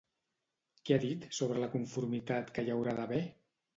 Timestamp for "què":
0.89-0.95